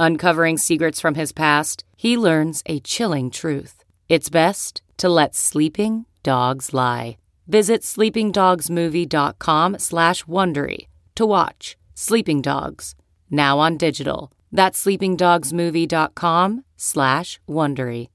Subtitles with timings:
[0.00, 3.84] Uncovering secrets from his past, he learns a chilling truth.
[4.08, 7.18] It's best to let sleeping dogs lie.
[7.46, 12.94] Visit sleepingdogsmovie.com slash Wondery to watch Sleeping Dogs,
[13.30, 14.32] now on digital.
[14.50, 18.08] That's sleepingdogsmovie.com slash Wondery.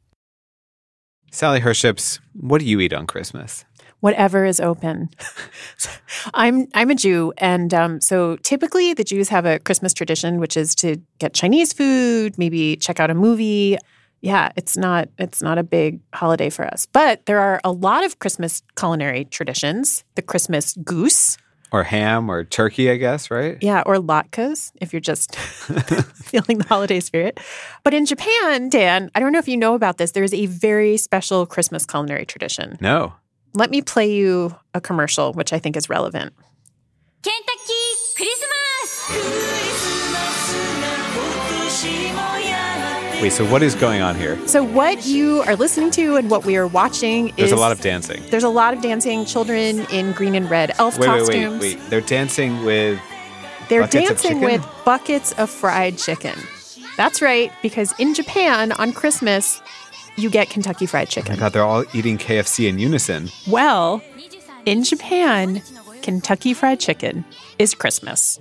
[1.30, 3.64] Sally Herships, what do you eat on Christmas?
[4.00, 5.10] Whatever is open.
[6.34, 10.58] I'm I'm a Jew, and um, so typically the Jews have a Christmas tradition, which
[10.58, 13.78] is to get Chinese food, maybe check out a movie.
[14.22, 18.04] Yeah, it's not it's not a big holiday for us, but there are a lot
[18.04, 20.04] of Christmas culinary traditions.
[20.16, 21.38] The Christmas goose.
[21.72, 23.58] Or ham or turkey, I guess, right?
[23.60, 25.36] Yeah, or latkes if you're just
[26.16, 27.40] feeling the holiday spirit.
[27.84, 30.96] But in Japan, Dan, I don't know if you know about this, there's a very
[30.96, 32.78] special Christmas culinary tradition.
[32.80, 33.14] No.
[33.56, 36.34] Let me play you a commercial, which I think is relevant.
[37.24, 37.74] Kentucky
[38.18, 38.56] Christmas!
[43.22, 44.38] Wait, so what is going on here?
[44.46, 47.36] So, what you are listening to and what we are watching is.
[47.38, 48.22] There's a lot of dancing.
[48.30, 51.62] There's a lot of dancing children in green and red elf Wait, wait, costumes.
[51.62, 51.90] wait, wait.
[51.90, 53.00] They're dancing with
[53.70, 56.38] They're buckets of dancing with buckets of fried chicken.
[56.98, 59.62] That's right, because in Japan on Christmas,
[60.17, 61.33] you get Kentucky Fried Oh Chicken.
[61.35, 63.29] my god, they're all eating KFC in unison.
[63.49, 64.03] Well,
[64.67, 65.63] in Japan,
[66.03, 67.25] Kentucky Fried Chicken
[67.59, 68.41] is Christmas.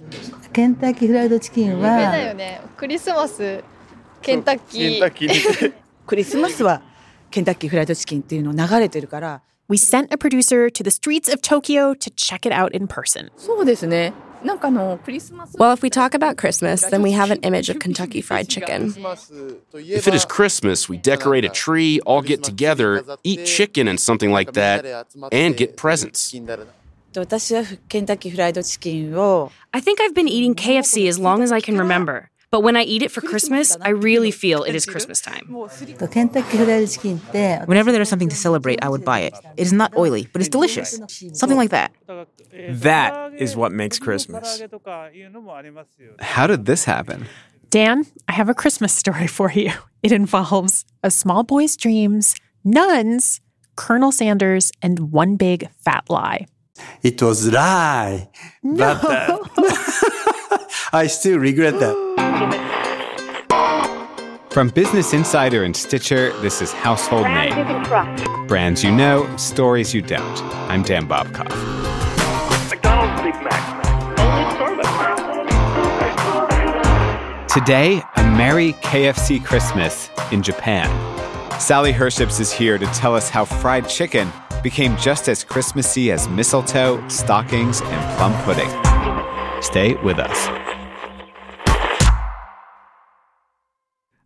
[0.53, 3.63] ケンタッキーフライドチキン有名だはよねクリス マス
[4.21, 5.73] ケンタッキー
[6.07, 6.81] クリスマスは
[7.29, 13.29] ケンタッキーフライドチキンっていうの流れてるから We sent a producer to the streets of Tokyo to check it out in person.
[13.37, 14.13] そうですね
[14.44, 18.94] well, if we talk about Christmas, then we have an image of Kentucky Fried Chicken.
[19.72, 24.30] If it is Christmas, we decorate a tree, all get together, eat chicken and something
[24.30, 26.34] like that, and get presents.
[29.72, 32.30] I think I've been eating KFC as long as I can remember.
[32.54, 35.46] But when I eat it for Christmas, I really feel it is Christmas time.
[35.48, 35.74] Whenever
[37.90, 39.34] there is something to celebrate, I would buy it.
[39.56, 41.00] It is not oily, but it's delicious.
[41.32, 41.90] Something like that.
[42.68, 44.62] That is what makes Christmas.
[46.20, 47.26] How did this happen?
[47.70, 49.72] Dan, I have a Christmas story for you.
[50.04, 53.40] It involves a small boy's dreams, nuns,
[53.74, 56.46] Colonel Sanders, and one big fat lie.
[57.02, 58.28] It was lie.
[58.62, 58.96] No.
[59.02, 60.58] But uh,
[60.92, 62.13] I still regret that.
[64.50, 68.46] From Business Insider and Stitcher, this is Household Name.
[68.46, 70.42] Brands you know, stories you don't.
[70.70, 71.50] I'm Dan Bobkoff.
[72.70, 74.18] McDonald's Big Mac.
[74.20, 74.94] Only Starbucks.
[77.52, 80.88] Today, a merry KFC Christmas in Japan.
[81.60, 86.28] Sally Herships is here to tell us how fried chicken became just as Christmassy as
[86.28, 88.70] mistletoe, stockings, and plum pudding.
[89.62, 90.73] Stay with us.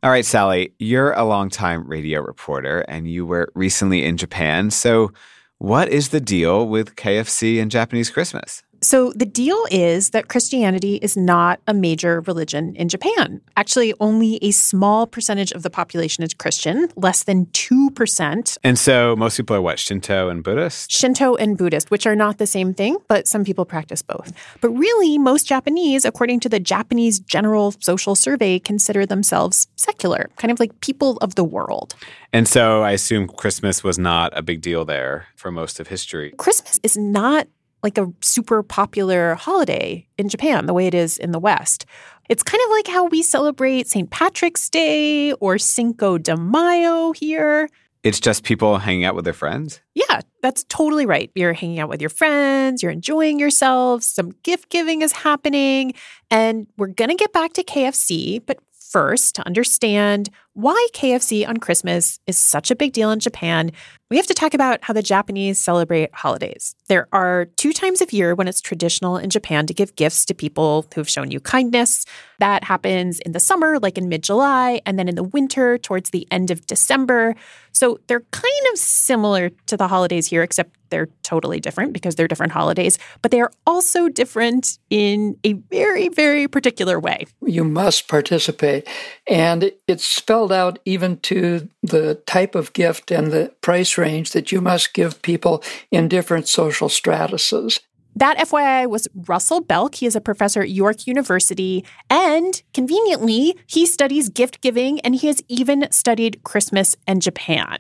[0.01, 4.71] All right, Sally, you're a longtime radio reporter and you were recently in Japan.
[4.71, 5.13] So,
[5.59, 8.63] what is the deal with KFC and Japanese Christmas?
[8.81, 13.41] So, the deal is that Christianity is not a major religion in Japan.
[13.57, 18.59] Actually, only a small percentage of the population is Christian, less than 2%.
[18.63, 20.93] And so, most people are what, Shinto and Buddhist?
[20.93, 24.33] Shinto and Buddhist, which are not the same thing, but some people practice both.
[24.61, 30.53] But really, most Japanese, according to the Japanese General Social Survey, consider themselves secular, kind
[30.53, 31.97] of like people of the world.
[32.33, 36.33] And so, I assume Christmas was not a big deal there for most of history.
[36.39, 37.49] Christmas is not
[37.83, 41.87] like a super popular holiday in Japan the way it is in the West.
[42.29, 44.11] It's kind of like how we celebrate St.
[44.11, 47.69] Patrick's Day or Cinco de Mayo here.
[48.05, 49.81] It's just people hanging out with their friends?
[49.95, 51.31] Yeah, that's totally right.
[51.35, 55.95] You're hanging out with your friends, you're enjoying yourselves, some gift giving is happening,
[56.31, 61.59] and we're going to get back to KFC, but first to understand why KFC on
[61.59, 63.71] Christmas is such a big deal in Japan,
[64.11, 66.75] we have to talk about how the Japanese celebrate holidays.
[66.89, 70.35] There are two times of year when it's traditional in Japan to give gifts to
[70.35, 72.07] people who've shown you kindness.
[72.39, 76.11] That happens in the summer, like in mid July, and then in the winter, towards
[76.11, 77.35] the end of December.
[77.73, 82.29] So they're kind of similar to the holidays here, except they're totally different because they're
[82.29, 87.27] different holidays, but they are also different in a very, very particular way.
[87.45, 88.89] You must participate.
[89.29, 94.53] And it's spelled out even to the type of gift and the price range that
[94.53, 97.81] you must give people in different social stratuses.
[98.17, 99.95] That FYI was Russell Belk.
[99.97, 101.85] He is a professor at York University.
[102.11, 107.79] And conveniently, he studies gift giving and he has even studied Christmas and Japan.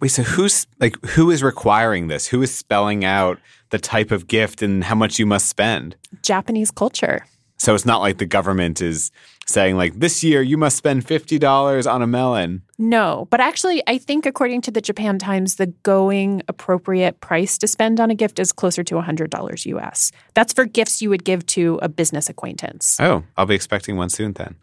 [0.00, 2.26] Wait, so who's like who is requiring this?
[2.26, 3.38] Who is spelling out
[3.70, 5.96] the type of gift and how much you must spend?
[6.22, 7.24] Japanese culture.
[7.60, 9.10] So it's not like the government is
[9.46, 12.62] saying like this year you must spend $50 on a melon.
[12.78, 17.66] No, but actually I think according to the Japan Times the going appropriate price to
[17.66, 20.10] spend on a gift is closer to $100 US.
[20.32, 22.98] That's for gifts you would give to a business acquaintance.
[22.98, 24.56] Oh, I'll be expecting one soon then.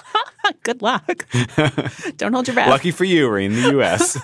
[0.62, 1.26] Good luck.
[2.16, 2.70] Don't hold your breath.
[2.70, 4.16] Lucky for you, we're in the US.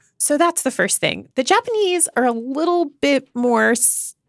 [0.18, 1.28] so that's the first thing.
[1.34, 3.74] The Japanese are a little bit more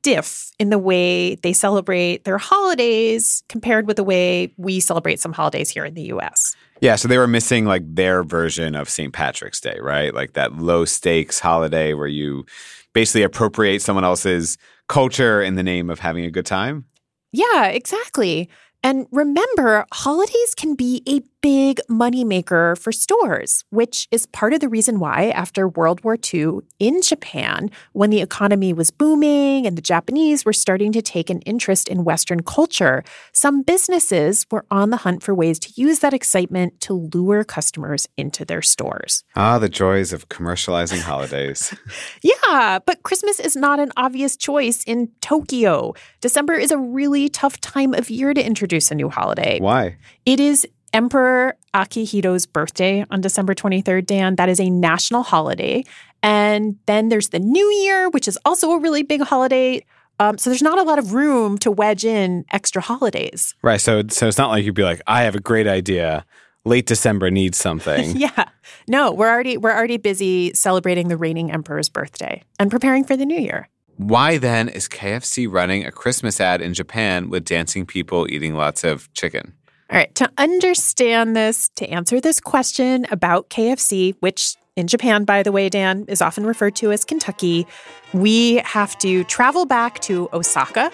[0.08, 5.34] stiff in the way they celebrate their holidays compared with the way we celebrate some
[5.34, 6.56] holidays here in the US.
[6.80, 9.12] Yeah, so they were missing like their version of St.
[9.12, 10.14] Patrick's Day, right?
[10.14, 12.46] Like that low stakes holiday where you
[12.94, 14.58] basically appropriate someone else's
[14.88, 16.86] culture in the name of having a good time.
[17.34, 18.50] Yeah, exactly.
[18.84, 24.68] And remember, holidays can be a big moneymaker for stores, which is part of the
[24.68, 29.82] reason why, after World War II in Japan, when the economy was booming and the
[29.82, 33.02] Japanese were starting to take an interest in Western culture,
[33.32, 38.10] some businesses were on the hunt for ways to use that excitement to lure customers
[38.18, 39.24] into their stores.
[39.38, 41.74] Ah, the joys of commercializing holidays.
[42.22, 45.94] yeah, but Christmas is not an obvious choice in Tokyo.
[46.20, 49.62] December is a really tough time of year to introduce a new holiday.
[49.62, 49.96] Why?
[50.26, 50.68] It is
[50.98, 54.36] Emperor Akihito's birthday on December 23rd, Dan.
[54.36, 55.84] That is a national holiday.
[56.24, 59.86] And then there's the New Year, which is also a really big holiday.
[60.20, 63.54] Um, so there's not a lot of room to wedge in extra holidays.
[63.62, 63.80] Right.
[63.80, 66.26] So, so it's not like you'd be like, I have a great idea.
[66.66, 68.16] Late December needs something.
[68.18, 68.46] yeah.
[68.88, 73.26] No, we're already we're already busy celebrating the reigning emperor's birthday and preparing for the
[73.26, 73.70] new year.
[73.98, 78.84] Why then is KFC running a Christmas ad in Japan with dancing people eating lots
[78.84, 79.54] of chicken?
[79.90, 85.44] All right, to understand this, to answer this question about KFC, which in Japan, by
[85.44, 87.66] the way, Dan, is often referred to as Kentucky,
[88.14, 90.92] we have to travel back to Osaka.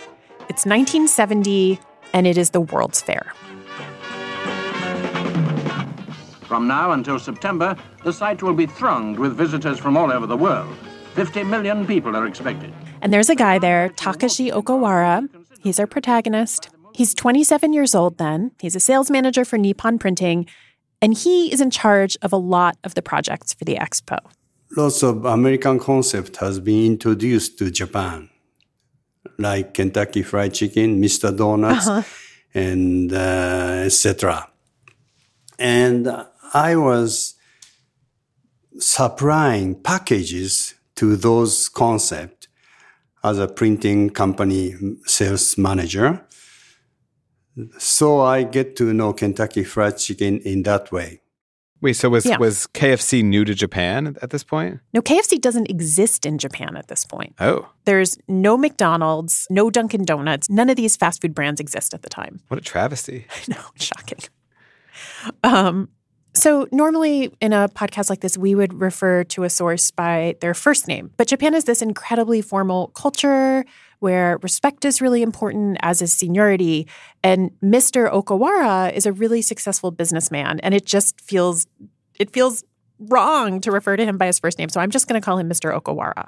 [0.48, 1.80] It's 1970,
[2.14, 3.34] and it is the World's Fair.
[6.44, 10.38] From now until September, the site will be thronged with visitors from all over the
[10.38, 10.72] world.
[11.16, 12.72] 50 million people are expected.
[13.02, 15.28] And there's a guy there, Takashi Okawara.
[15.62, 16.70] He's our protagonist.
[16.94, 18.52] He's 27 years old then.
[18.60, 20.46] He's a sales manager for Nippon Printing,
[21.02, 24.20] and he is in charge of a lot of the projects for the expo.
[24.78, 28.30] Lots of American concept has been introduced to Japan,
[29.38, 31.36] like Kentucky Fried Chicken, Mr.
[31.36, 32.04] Donuts, uh-huh.
[32.54, 34.48] and uh, etc.
[35.60, 36.08] And
[36.54, 37.36] I was
[38.80, 42.48] supplying packages to those concepts
[43.24, 46.26] as a printing company sales manager.
[47.78, 51.22] So I get to know Kentucky Fried Chicken in that way.
[51.84, 52.38] Wait, so was yeah.
[52.38, 54.80] was KFC new to Japan at this point?
[54.94, 57.36] No, KFC doesn't exist in Japan at this point.
[57.42, 57.68] Oh.
[57.84, 60.50] There's no McDonald's, no Dunkin' Donuts.
[60.50, 62.40] None of these fast food brands exist at the time.
[62.48, 63.28] What a travesty.
[63.36, 64.20] I know, shocking.
[65.44, 65.90] Um,
[66.34, 70.54] so, normally in a podcast like this, we would refer to a source by their
[70.54, 71.12] first name.
[71.18, 73.66] But Japan is this incredibly formal culture
[74.04, 76.86] where respect is really important, as is seniority.
[77.24, 78.12] And Mr.
[78.12, 80.60] Okawara is a really successful businessman.
[80.60, 81.66] And it just feels,
[82.20, 82.66] it feels
[83.00, 84.68] wrong to refer to him by his first name.
[84.68, 85.74] So I'm just going to call him Mr.
[85.74, 86.28] Okawara.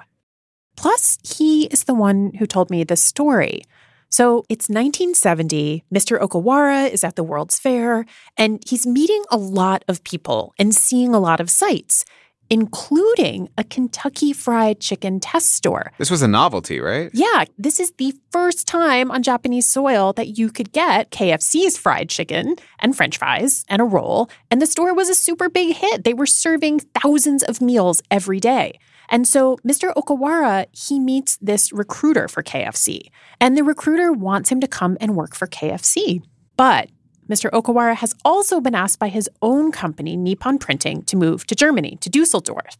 [0.76, 3.62] Plus, he is the one who told me this story.
[4.08, 5.84] So it's 1970.
[5.94, 6.18] Mr.
[6.18, 8.06] Okawara is at the World's Fair,
[8.38, 12.06] and he's meeting a lot of people and seeing a lot of sights
[12.50, 15.92] including a Kentucky Fried Chicken test store.
[15.98, 17.10] This was a novelty, right?
[17.12, 22.08] Yeah, this is the first time on Japanese soil that you could get KFC's fried
[22.08, 26.04] chicken and french fries and a roll, and the store was a super big hit.
[26.04, 28.78] They were serving thousands of meals every day.
[29.08, 29.94] And so Mr.
[29.94, 33.10] Okawara, he meets this recruiter for KFC,
[33.40, 36.22] and the recruiter wants him to come and work for KFC.
[36.56, 36.90] But
[37.28, 37.50] Mr.
[37.50, 41.98] Okawara has also been asked by his own company, Nippon Printing, to move to Germany,
[42.00, 42.76] to Dusseldorf.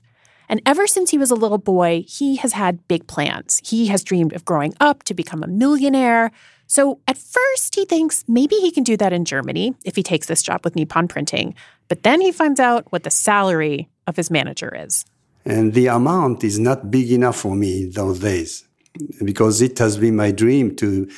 [0.49, 3.61] And ever since he was a little boy, he has had big plans.
[3.65, 6.31] He has dreamed of growing up to become a millionaire.
[6.69, 10.29] So at first, he thinks maybe he can do that in Germany if he takes
[10.29, 11.55] this job with Nippon Printing.
[11.88, 15.05] But then he finds out what the salary of his manager is.
[15.45, 18.65] And the amount is not big enough for me those days
[19.25, 21.09] because it has been my dream to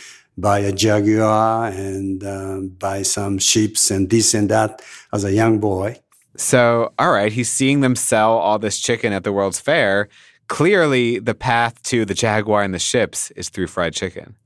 [0.40, 5.59] buy a Jaguar and uh, buy some ships and this and that as a young
[5.59, 6.00] boy.
[6.37, 10.09] So, all right, he's seeing them sell all this chicken at the World's Fair.
[10.47, 14.37] Clearly, the path to the Jaguar and the ships is through fried chicken.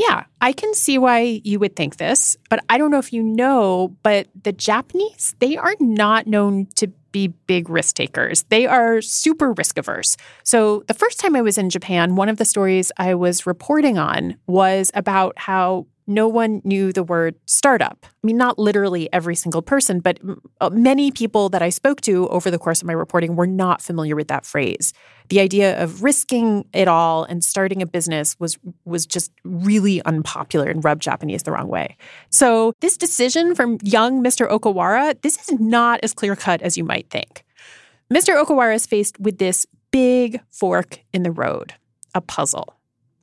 [0.00, 3.22] Yeah, I can see why you would think this, but I don't know if you
[3.22, 8.44] know, but the Japanese, they are not known to be big risk takers.
[8.44, 10.16] They are super risk averse.
[10.42, 13.98] So, the first time I was in Japan, one of the stories I was reporting
[13.98, 18.04] on was about how no one knew the word startup.
[18.04, 20.18] I mean, not literally every single person, but
[20.60, 23.80] uh, many people that I spoke to over the course of my reporting were not
[23.80, 24.92] familiar with that phrase.
[25.28, 30.68] The idea of risking it all and starting a business was was just really unpopular
[30.68, 31.96] and rubbed Japanese the wrong way.
[32.30, 34.50] So, this decision from young Mr.
[34.50, 37.44] Okawara, this is not as clear-cut as you might think.
[38.12, 38.42] Mr.
[38.42, 41.74] Okawara is faced with this big fork in the road,
[42.12, 42.74] a puzzle.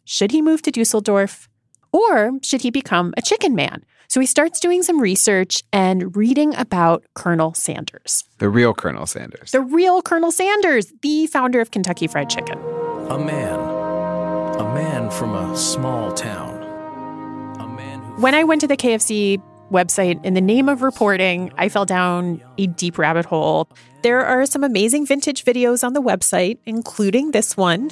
[0.06, 1.50] Should he move to Dusseldorf?
[1.98, 3.84] Or should he become a chicken man?
[4.08, 8.24] So he starts doing some research and reading about Colonel Sanders.
[8.38, 9.52] The real Colonel Sanders.
[9.52, 12.60] The real Colonel Sanders, the founder of Kentucky Fried Chicken.
[13.10, 13.60] A man.
[14.60, 16.58] A man from a small town.
[18.20, 19.40] When I went to the KFC
[19.72, 23.70] website in the name of reporting, I fell down a deep rabbit hole.
[24.02, 27.92] There are some amazing vintage videos on the website, including this one.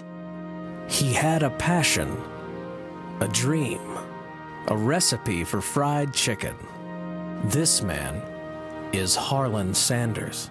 [0.90, 2.20] He had a passion,
[3.20, 3.80] a dream,
[4.68, 6.56] a recipe for fried chicken.
[7.46, 8.22] This man
[8.94, 10.50] is Harlan Sanders.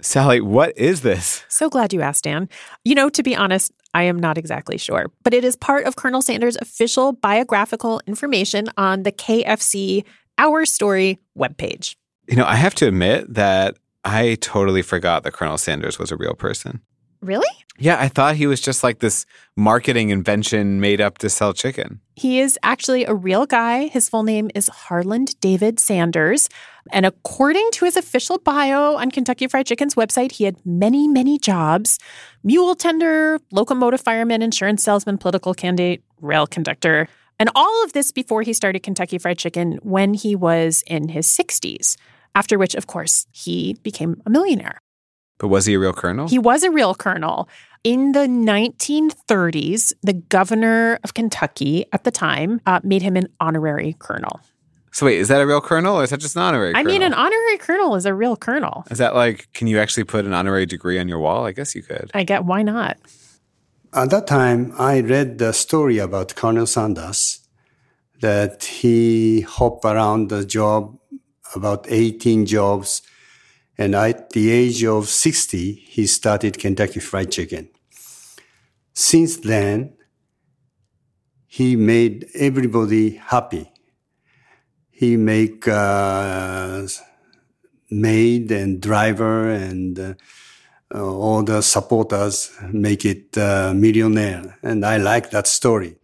[0.00, 1.44] Sally, what is this?
[1.48, 2.48] So glad you asked, Dan.
[2.84, 5.96] You know, to be honest, I am not exactly sure, but it is part of
[5.96, 10.04] Colonel Sanders' official biographical information on the KFC
[10.38, 11.96] Our Story webpage.
[12.28, 16.16] You know, I have to admit that I totally forgot that Colonel Sanders was a
[16.16, 16.80] real person.
[17.20, 17.48] Really?
[17.80, 19.24] Yeah, I thought he was just like this
[19.56, 22.00] marketing invention made up to sell chicken.
[22.16, 23.86] He is actually a real guy.
[23.86, 26.48] His full name is Harland David Sanders.
[26.90, 31.38] And according to his official bio on Kentucky Fried Chicken's website, he had many, many
[31.38, 31.98] jobs
[32.42, 37.08] mule tender, locomotive fireman, insurance salesman, political candidate, rail conductor.
[37.38, 41.28] And all of this before he started Kentucky Fried Chicken when he was in his
[41.28, 41.96] 60s,
[42.34, 44.80] after which, of course, he became a millionaire.
[45.38, 46.28] But was he a real colonel?
[46.28, 47.48] He was a real colonel.
[47.84, 53.96] In the 1930s, the governor of Kentucky at the time uh, made him an honorary
[53.98, 54.40] colonel.
[54.90, 56.92] So wait, is that a real colonel or is that just an honorary I colonel?
[56.92, 58.84] mean, an honorary colonel is a real colonel.
[58.90, 61.46] Is that like, can you actually put an honorary degree on your wall?
[61.46, 62.10] I guess you could.
[62.14, 62.96] I get why not?
[63.94, 67.40] At that time, I read the story about Colonel Sanders
[68.20, 70.98] that he hopped around the job,
[71.54, 73.02] about 18 jobs.
[73.78, 77.68] And at the age of 60, he started Kentucky Fried Chicken.
[78.92, 79.94] Since then,
[81.46, 83.70] he made everybody happy.
[84.90, 86.88] He make uh,
[87.88, 90.14] maid and driver and uh,
[90.92, 94.58] all the supporters make it uh, millionaire.
[94.62, 95.97] And I like that story.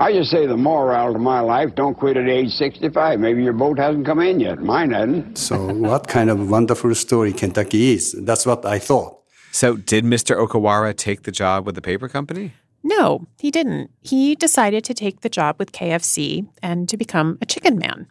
[0.00, 3.18] I just say the moral to my life, don't quit at age 65.
[3.18, 4.60] Maybe your boat hasn't come in yet.
[4.60, 5.36] Mine hasn't.
[5.36, 8.12] So what kind of wonderful story Kentucky is?
[8.12, 9.18] That's what I thought.
[9.50, 10.36] So did Mr.
[10.36, 12.52] Okawara take the job with the paper company?
[12.84, 13.90] No, he didn't.
[14.00, 18.06] He decided to take the job with KFC and to become a chicken man.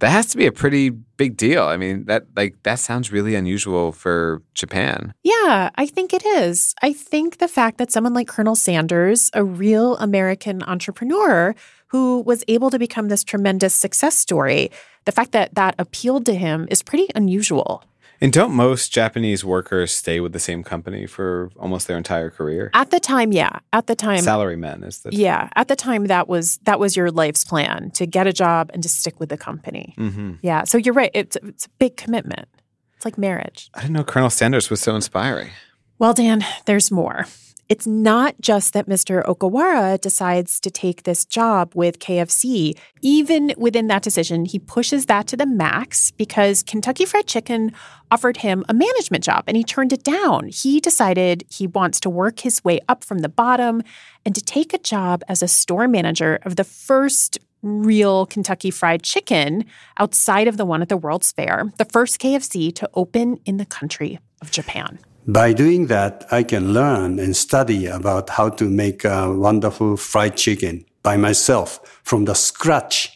[0.00, 1.64] That has to be a pretty big deal.
[1.64, 5.14] I mean, that like that sounds really unusual for Japan.
[5.22, 6.74] Yeah, I think it is.
[6.82, 11.54] I think the fact that someone like Colonel Sanders, a real American entrepreneur
[11.88, 14.70] who was able to become this tremendous success story,
[15.04, 17.84] the fact that that appealed to him is pretty unusual.
[18.20, 22.70] And don't most Japanese workers stay with the same company for almost their entire career?
[22.74, 23.58] At the time, yeah.
[23.72, 25.48] At the time, Salarymen is the yeah.
[25.56, 28.82] At the time, that was that was your life's plan to get a job and
[28.82, 29.94] to stick with the company.
[29.98, 30.38] Mhm.
[30.42, 30.64] Yeah.
[30.64, 31.10] So you're right.
[31.14, 32.48] It's it's a big commitment.
[32.96, 33.70] It's like marriage.
[33.74, 35.50] I didn't know Colonel Sanders was so inspiring.
[35.98, 37.26] Well, Dan, there's more.
[37.68, 39.24] It's not just that Mr.
[39.24, 42.78] Okawara decides to take this job with KFC.
[43.00, 47.72] Even within that decision, he pushes that to the max because Kentucky Fried Chicken
[48.10, 50.48] offered him a management job and he turned it down.
[50.48, 53.82] He decided he wants to work his way up from the bottom
[54.26, 59.02] and to take a job as a store manager of the first real Kentucky Fried
[59.02, 59.64] Chicken
[59.96, 63.64] outside of the one at the World's Fair, the first KFC to open in the
[63.64, 64.98] country of Japan.
[65.26, 70.36] By doing that, I can learn and study about how to make a wonderful fried
[70.36, 73.10] chicken by myself from the scratch.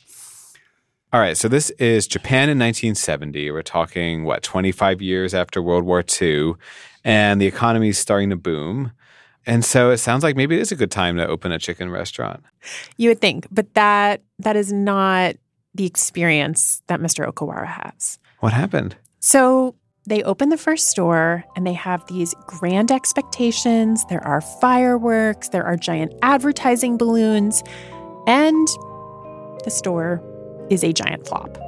[1.12, 3.50] All right, so this is Japan in 1970.
[3.50, 6.55] We're talking, what, 25 years after World War II,
[7.05, 8.93] and the economy is starting to boom.
[9.47, 11.91] And so it sounds like maybe it is a good time to open a chicken
[11.91, 12.43] restaurant.
[12.97, 15.37] You would think, but that that is not
[15.75, 17.31] the experience that Mr.
[17.31, 18.19] Okawara has.
[18.41, 18.97] What happened?
[19.21, 19.75] So
[20.09, 24.05] they open the first store and they have these grand expectations.
[24.09, 27.62] There are fireworks, there are giant advertising balloons,
[28.27, 28.67] and
[29.65, 30.23] the store
[30.71, 31.59] is a giant flop.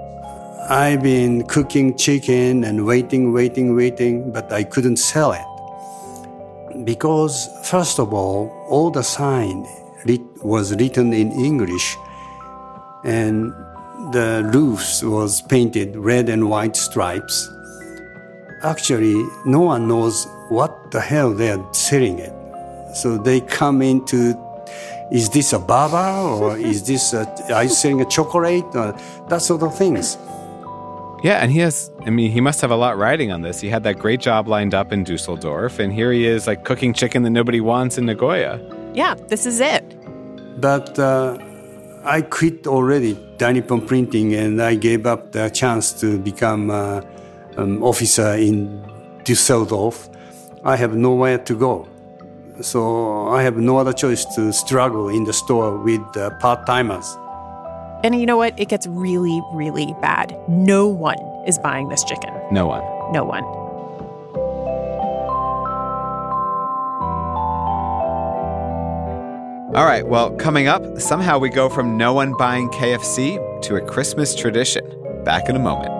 [0.71, 6.85] I've been cooking chicken and waiting, waiting, waiting, but I couldn't sell it.
[6.85, 9.67] Because, first of all, all the sign
[10.43, 11.97] was written in English
[13.05, 13.53] and
[14.13, 17.51] the roofs was painted red and white stripes.
[18.63, 19.15] Actually,
[19.45, 22.33] no one knows what the hell they are selling it.
[22.95, 24.35] So they come into
[25.11, 28.95] is this a baba or is this a, are you selling a chocolate or
[29.29, 30.17] that sort of things
[31.23, 33.61] Yeah, and he has, I mean, he must have a lot riding on this.
[33.61, 36.95] He had that great job lined up in Dusseldorf, and here he is, like cooking
[36.95, 38.59] chicken that nobody wants in Nagoya.
[38.95, 39.85] Yeah, this is it.
[40.61, 41.39] but uh,
[42.05, 47.01] i quit already Nippon printing and i gave up the chance to become uh,
[47.61, 48.83] an officer in
[49.25, 50.09] dusseldorf
[50.65, 51.87] i have nowhere to go
[52.61, 57.17] so i have no other choice to struggle in the store with uh, part-timers
[58.03, 58.59] And you know what?
[58.59, 60.35] It gets really, really bad.
[60.49, 62.33] No one is buying this chicken.
[62.51, 62.83] No one.
[63.13, 63.45] No one.
[69.77, 73.81] All right, well, coming up, somehow we go from no one buying KFC to a
[73.81, 74.85] Christmas tradition.
[75.25, 76.00] Back in a moment.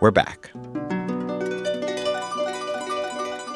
[0.00, 0.50] We're back.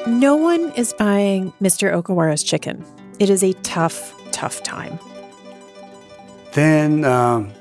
[0.07, 1.93] No one is buying Mr.
[1.93, 2.85] Okawara's chicken.
[3.19, 4.99] It is a tough, tough time.
[6.55, 7.53] Then um,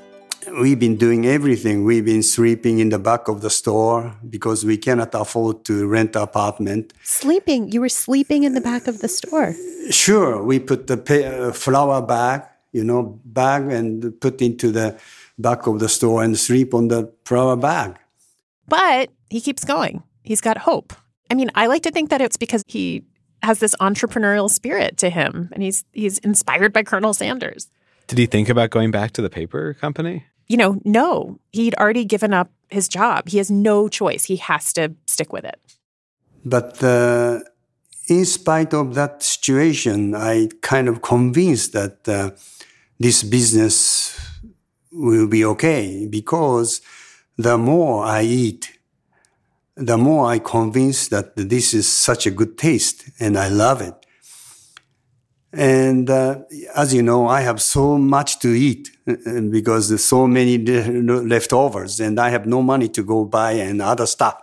[0.60, 1.84] we've been doing everything.
[1.84, 6.16] We've been sweeping in the back of the store because we cannot afford to rent
[6.16, 6.94] an apartment.
[7.04, 7.70] Sleeping.
[7.70, 9.54] You were sleeping in the back of the store.
[9.90, 14.98] Sure, we put the pa- uh, flour bag, you know, bag and put into the
[15.38, 17.96] back of the store and sleep on the flour bag.
[18.70, 20.02] But he keeps going.
[20.22, 20.94] He's got hope.
[21.30, 23.04] I mean, I like to think that it's because he
[23.42, 27.68] has this entrepreneurial spirit to him and he's he's inspired by Colonel Sanders.
[28.06, 30.24] Did he think about going back to the paper company?
[30.48, 31.38] You know, no.
[31.52, 33.28] He'd already given up his job.
[33.28, 34.24] He has no choice.
[34.24, 35.60] He has to stick with it.
[36.44, 37.40] But uh,
[38.08, 42.30] in spite of that situation, I kind of convinced that uh,
[42.98, 44.18] this business
[44.92, 46.80] will be okay because
[47.42, 48.78] the more I eat,
[49.76, 53.94] the more I convince that this is such a good taste and I love it.
[55.52, 56.40] And uh,
[56.76, 60.58] as you know, I have so much to eat uh, because there's so many
[61.34, 64.40] leftovers and I have no money to go buy and other stuff.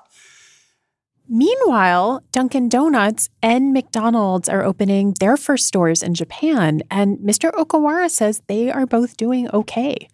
[1.29, 7.51] Meanwhile, Dunkin' Donuts and McDonald's are opening their first stores in Japan, and Mr.
[7.51, 10.07] Okawara says they are both doing okay.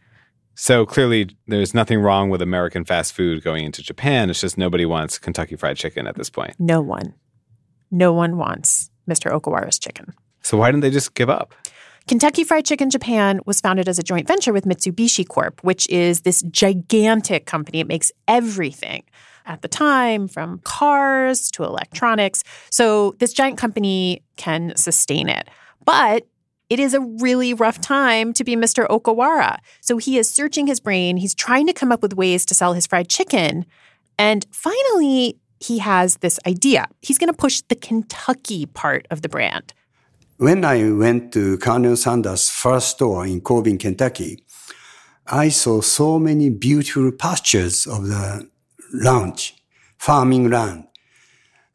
[0.56, 4.30] So clearly, there's nothing wrong with American fast food going into Japan.
[4.30, 6.56] It's just nobody wants Kentucky Fried Chicken at this point.
[6.60, 7.14] No one,
[7.90, 9.32] no one wants Mr.
[9.32, 10.14] Okawara's chicken.
[10.42, 11.54] So why didn't they just give up?
[12.08, 16.22] Kentucky Fried Chicken Japan was founded as a joint venture with Mitsubishi Corp, which is
[16.22, 17.80] this gigantic company.
[17.80, 19.04] It makes everything
[19.46, 22.44] at the time, from cars to electronics.
[22.70, 25.50] So this giant company can sustain it.
[25.86, 26.26] But
[26.74, 28.88] it is a really rough time to be Mr.
[28.88, 29.60] Okawara.
[29.80, 31.18] So he is searching his brain.
[31.18, 33.68] He's trying to come up with ways to sell his fried chicken.
[34.18, 36.88] And finally, he has this idea.
[37.00, 39.72] He's going to push the Kentucky part of the brand.
[40.38, 44.44] When I went to Colonel Sanders' first store in Corbin, Kentucky,
[45.28, 48.50] I saw so many beautiful pastures of the
[49.06, 49.54] ranch,
[50.00, 50.86] farming land,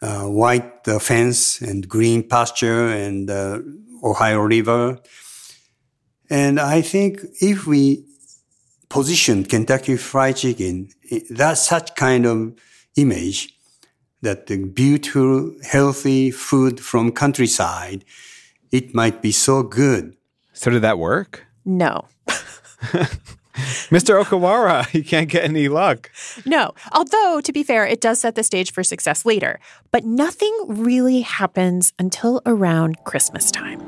[0.02, 3.61] uh, white uh, fence and green pasture and uh,
[4.02, 4.98] Ohio River.
[6.30, 8.04] And I think if we
[8.88, 10.90] position Kentucky Fried Chicken,
[11.30, 12.54] that's such kind of
[12.96, 13.54] image
[14.22, 18.04] that the beautiful, healthy food from countryside,
[18.72, 20.16] it might be so good.
[20.52, 21.46] So did that work?
[21.64, 22.06] No.
[23.90, 24.22] Mr.
[24.22, 26.10] Okawara, you can't get any luck.
[26.44, 26.72] No.
[26.92, 29.58] Although, to be fair, it does set the stage for success later.
[29.90, 33.80] But nothing really happens until around Christmas time.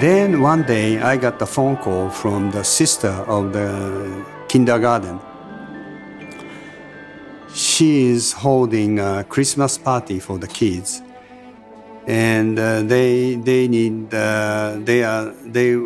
[0.00, 5.20] Then one day I got a phone call from the sister of the kindergarten.
[7.54, 11.02] She is holding a Christmas party for the kids,
[12.06, 15.76] and uh, they they need uh, they are they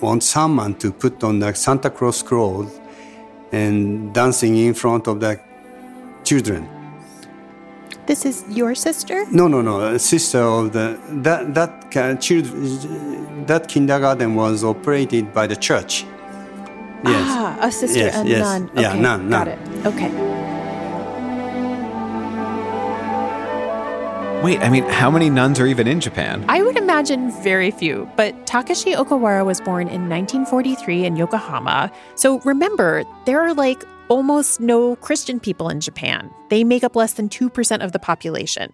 [0.00, 2.78] want someone to put on the Santa Claus clothes
[3.52, 5.40] and dancing in front of the
[6.24, 6.68] children.
[8.06, 9.24] This is your sister?
[9.32, 9.80] No, no, no.
[9.80, 12.44] A sister of the that that child,
[13.46, 16.04] that kindergarten was operated by the church.
[17.04, 17.26] Yes.
[17.28, 18.40] Ah, a sister, yes, a yes.
[18.40, 18.70] nun.
[18.74, 19.58] Yeah, okay, nun, Got it.
[19.84, 20.10] Okay.
[24.42, 26.44] Wait, I mean, how many nuns are even in Japan?
[26.48, 31.90] I would imagine very few, but Takashi Okawara was born in 1943 in Yokohama.
[32.14, 36.30] So remember, there are like almost no Christian people in Japan.
[36.48, 38.72] They make up less than 2% of the population.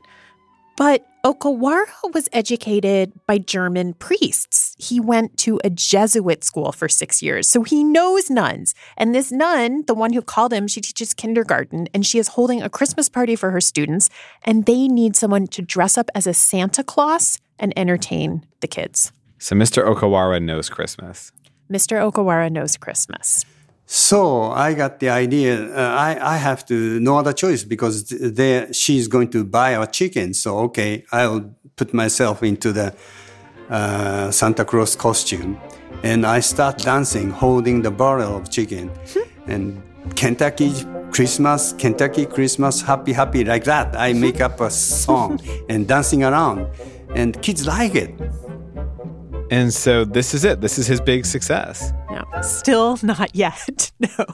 [0.77, 4.75] But Okawara was educated by German priests.
[4.79, 8.75] He went to a Jesuit school for six years, so he knows nuns.
[8.97, 12.63] And this nun, the one who called him, she teaches kindergarten, and she is holding
[12.63, 14.11] a Christmas party for her students,
[14.45, 19.13] and they need someone to dress up as a Santa Claus and entertain the kids.
[19.39, 19.85] So Mr.
[19.85, 21.33] Okawara knows Christmas.
[21.71, 22.01] Mr.
[22.01, 23.45] Okawara knows Christmas.
[23.87, 25.75] So I got the idea.
[25.75, 29.87] Uh, I I have to no other choice because there she's going to buy a
[29.87, 30.35] chicken.
[30.35, 32.95] So okay, I'll put myself into the
[33.71, 35.59] uh, Santa Claus costume,
[36.03, 38.91] and I start dancing, holding the barrel of chicken,
[39.47, 39.83] and
[40.15, 40.73] Kentucky
[41.11, 43.95] Christmas, Kentucky Christmas, happy happy like that.
[43.97, 46.67] I make up a song and dancing around,
[47.15, 48.15] and kids like it.
[49.51, 50.61] And so this is it.
[50.61, 51.93] This is his big success.
[52.11, 53.91] No, still not yet.
[54.19, 54.27] No.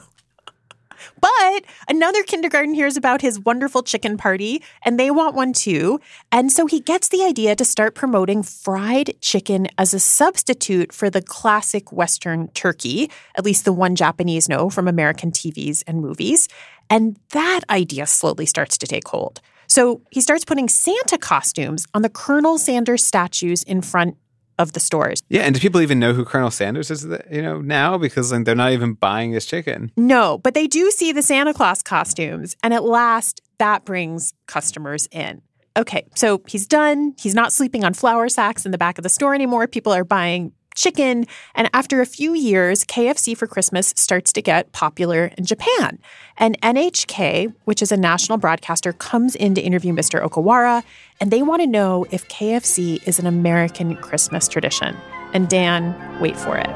[1.21, 5.99] But another kindergarten hears about his wonderful chicken party, and they want one too.
[6.31, 11.09] And so he gets the idea to start promoting fried chicken as a substitute for
[11.09, 16.47] the classic Western turkey, at least the one Japanese know from American TVs and movies.
[16.89, 19.41] And that idea slowly starts to take hold.
[19.67, 24.17] So he starts putting Santa costumes on the Colonel Sanders statues in front
[24.59, 25.23] of the stores.
[25.29, 27.07] Yeah, and do people even know who Colonel Sanders is?
[27.31, 29.91] You know now because like, they're not even buying his chicken.
[29.97, 35.07] No, but they do see the Santa Claus costumes, and at last that brings customers
[35.11, 35.41] in.
[35.77, 37.15] Okay, so he's done.
[37.17, 39.67] He's not sleeping on flour sacks in the back of the store anymore.
[39.67, 41.25] People are buying chicken.
[41.55, 45.99] And after a few years, KFC for Christmas starts to get popular in Japan.
[46.37, 50.23] And NHK, which is a national broadcaster, comes in to interview Mr.
[50.23, 50.83] Okawara,
[51.19, 54.95] and they want to know if KFC is an American Christmas tradition.
[55.33, 56.69] And Dan, wait for it.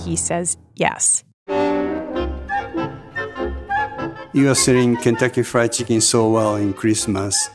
[0.00, 1.24] He says yes.
[4.34, 7.50] You are selling Kentucky Fried Chicken so well in Christmas.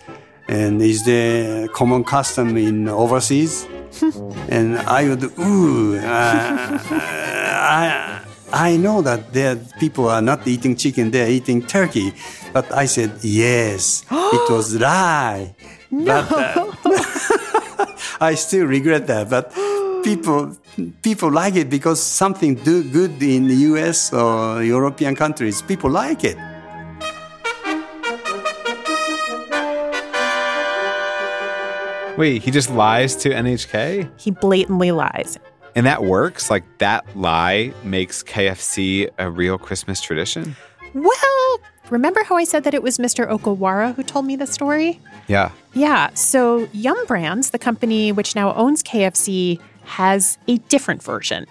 [0.50, 3.68] And is there common custom in overseas?
[4.50, 11.12] and I would, ooh, uh, I, I know that there people are not eating chicken,
[11.12, 12.14] they're eating turkey.
[12.52, 15.54] But I said, yes, it was lie.
[15.92, 16.26] No.
[16.84, 16.96] But,
[17.80, 17.86] uh,
[18.20, 19.30] I still regret that.
[19.30, 19.54] But
[20.04, 20.58] people,
[21.04, 26.24] people like it because something do good in the US or European countries, people like
[26.24, 26.38] it.
[32.20, 34.10] Wait, he just lies to NHK?
[34.20, 35.40] He blatantly lies.
[35.74, 36.50] And that works?
[36.50, 40.58] Like that lie makes KFC a real Christmas tradition?
[40.94, 43.26] Well, remember how I said that it was Mr.
[43.26, 45.00] Okawara who told me the story?
[45.30, 45.52] Yeah.
[45.74, 46.14] Yeah.
[46.14, 51.46] So Yum Brands, the company which now owns KFC, has a different version.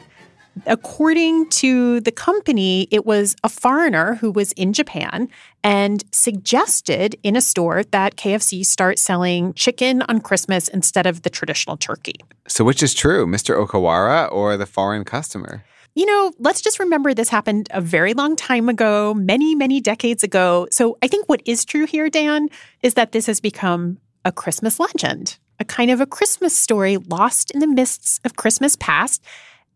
[0.67, 5.29] According to the company, it was a foreigner who was in Japan
[5.63, 11.31] and suggested in a store that KFC start selling chicken on Christmas instead of the
[11.31, 12.17] traditional turkey.
[12.47, 13.55] So, which is true, Mr.
[13.57, 15.65] Okawara or the foreign customer?
[15.95, 20.23] You know, let's just remember this happened a very long time ago, many, many decades
[20.23, 20.69] ago.
[20.71, 22.49] So, I think what is true here, Dan,
[22.83, 27.51] is that this has become a Christmas legend, a kind of a Christmas story lost
[27.51, 29.25] in the mists of Christmas past.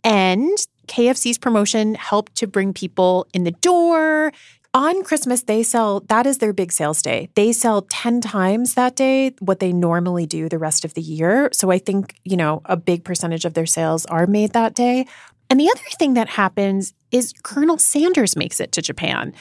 [0.05, 0.57] And
[0.89, 4.33] KFC's promotion helped to bring people in the door.
[4.75, 7.29] On Christmas, they sell, that is their big sales day.
[7.35, 11.51] They sell 10 times that day what they normally do the rest of the year.
[11.53, 15.07] So I think, you know, a big percentage of their sales are made that day.
[15.51, 19.35] And the other thing that happens is Colonel Sanders makes it to Japan.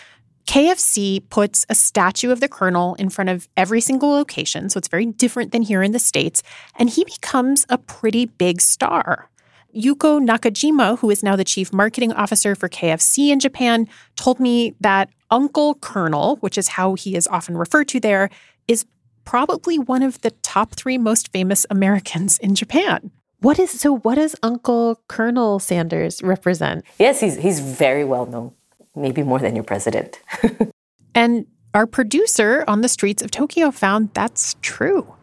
[0.48, 4.70] KFC puts a statue of the Colonel in front of every single location.
[4.70, 6.44] So it's very different than here in the States.
[6.76, 9.30] And he becomes a pretty big star.
[9.76, 14.76] Yuko Nakajima, who is now the chief marketing officer for KFC in Japan, told me
[14.80, 18.30] that Uncle Colonel, which is how he is often referred to there,
[18.68, 18.86] is
[19.26, 23.12] probably one of the top three most famous Americans in Japan.
[23.40, 23.98] What is so?
[23.98, 26.86] What does Uncle Colonel Sanders represent?
[27.00, 28.52] Yes, he's he's very well known,
[28.96, 30.22] maybe more than your president.
[31.16, 35.16] and our producer on the streets of Tokyo found that's true.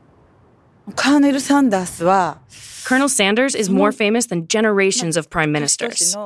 [2.84, 6.16] Colonel Sanders is more famous than generations of prime ministers.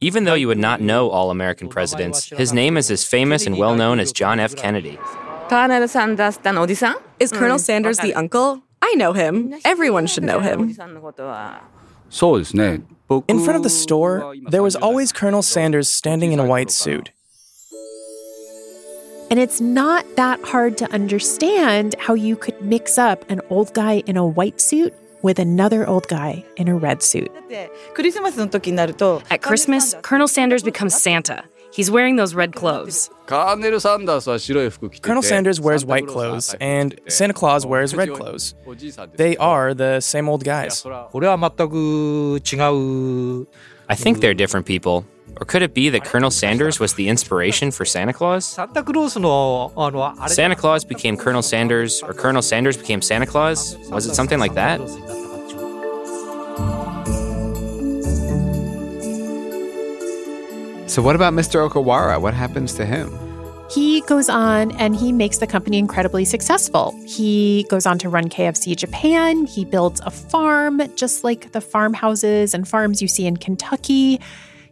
[0.00, 3.58] Even though you would not know all American presidents, his name is as famous and
[3.58, 4.56] well known as John F.
[4.56, 4.98] Kennedy.
[7.20, 8.62] Is Colonel hmm, Sanders the uncle?
[8.80, 9.54] I know him.
[9.64, 10.74] Everyone should know him.
[13.28, 17.12] In front of the store, there was always Colonel Sanders standing in a white suit.
[19.32, 24.00] And it's not that hard to understand how you could mix up an old guy
[24.04, 24.92] in a white suit
[25.22, 27.32] with another old guy in a red suit.
[29.30, 31.44] At Christmas, Colonel Sanders becomes Santa.
[31.72, 33.08] He's wearing those red clothes.
[35.00, 38.54] Colonel Sanders wears white clothes, and Santa Claus wears red clothes.
[39.14, 40.84] They are the same old guys.
[43.88, 45.06] I think they're different people.
[45.42, 48.46] Or could it be that Colonel Sanders was the inspiration for Santa Claus?
[50.28, 53.76] Santa Claus became Colonel Sanders, or Colonel Sanders became Santa Claus?
[53.88, 54.78] Was it something like that?
[60.88, 61.68] So, what about Mr.
[61.68, 62.20] Okawara?
[62.20, 63.10] What happens to him?
[63.68, 66.94] He goes on and he makes the company incredibly successful.
[67.04, 69.46] He goes on to run KFC Japan.
[69.46, 74.20] He builds a farm, just like the farmhouses and farms you see in Kentucky.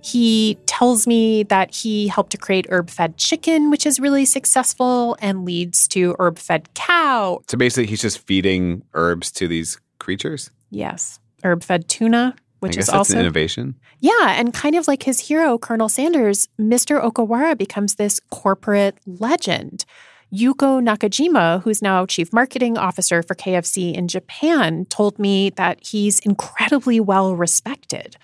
[0.03, 5.17] He tells me that he helped to create herb fed chicken, which is really successful
[5.21, 7.43] and leads to herb fed cow.
[7.49, 10.51] So basically, he's just feeding herbs to these creatures?
[10.71, 11.21] Yes.
[11.45, 13.77] Herb fed tuna, which I guess is that's also an innovation.
[14.01, 17.01] Yeah, and kind of like his hero, Colonel Sanders, Mr.
[17.01, 19.85] Okawara becomes this corporate legend.
[20.33, 26.21] Yuko Nakajima, who's now chief marketing officer for KFC in Japan, told me that he's
[26.21, 28.17] incredibly well respected.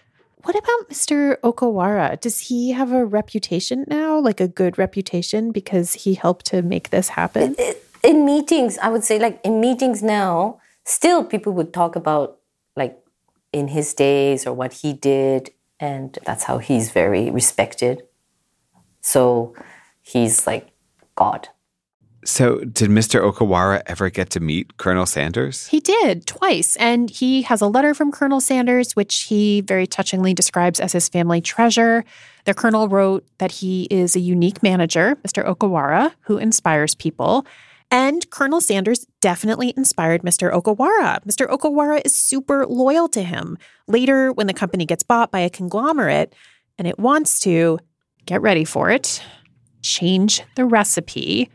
[0.46, 1.40] What about Mr.
[1.40, 2.20] Okawara?
[2.20, 6.90] Does he have a reputation now, like a good reputation because he helped to make
[6.90, 7.56] this happen?
[8.04, 12.38] in meetings, I would say, like in meetings now, still people would talk about
[12.76, 12.96] like
[13.52, 18.04] in his days or what he did, and that's how he's very respected.
[19.00, 19.52] So
[20.00, 20.68] he's like
[21.16, 21.48] God.
[22.26, 23.20] So, did Mr.
[23.20, 25.68] Okawara ever get to meet Colonel Sanders?
[25.68, 26.74] He did twice.
[26.74, 31.08] And he has a letter from Colonel Sanders, which he very touchingly describes as his
[31.08, 32.04] family treasure.
[32.44, 35.46] The colonel wrote that he is a unique manager, Mr.
[35.46, 37.46] Okawara, who inspires people.
[37.92, 40.52] And Colonel Sanders definitely inspired Mr.
[40.52, 41.24] Okawara.
[41.24, 41.46] Mr.
[41.48, 43.56] Okawara is super loyal to him.
[43.86, 46.34] Later, when the company gets bought by a conglomerate
[46.76, 47.78] and it wants to,
[48.26, 49.22] get ready for it,
[49.82, 51.48] change the recipe.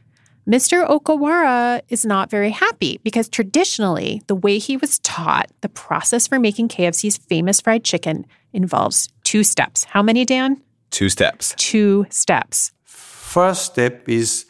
[0.52, 0.86] Mr.
[0.86, 6.40] Okawara is not very happy because traditionally, the way he was taught, the process for
[6.40, 9.86] making KFC's famous fried chicken involves two steps.
[9.86, 10.62] How many, Dan?
[10.90, 11.56] Two steps.
[11.56, 12.74] Two steps.
[12.84, 14.46] First step is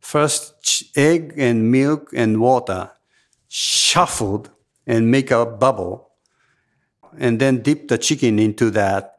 [0.00, 2.90] first egg and milk and water
[3.46, 4.50] shuffled
[4.84, 6.10] and make a bubble
[7.16, 9.18] and then dip the chicken into that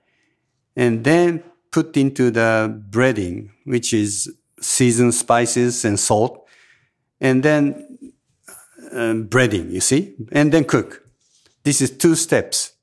[0.76, 6.48] and then put into the breading which is seasoned spices and salt
[7.22, 7.86] and then
[8.92, 11.04] uh, breading you see and then cook
[11.64, 12.74] this is two steps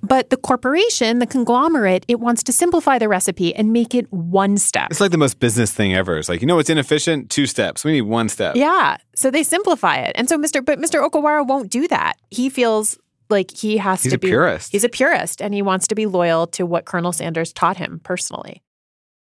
[0.00, 4.56] But the corporation, the conglomerate, it wants to simplify the recipe and make it one
[4.56, 4.92] step.
[4.92, 6.16] It's like the most business thing ever.
[6.18, 7.30] It's like, you know what's inefficient?
[7.30, 7.84] Two steps.
[7.84, 8.54] We need one step.
[8.54, 8.98] Yeah.
[9.16, 10.12] So they simplify it.
[10.14, 10.64] And so Mr.
[10.64, 11.04] But Mr.
[11.04, 12.14] Okawara won't do that.
[12.30, 12.96] He feels
[13.28, 14.70] like he has He's to a be purist.
[14.70, 18.00] He's a purist and he wants to be loyal to what Colonel Sanders taught him
[18.04, 18.62] personally.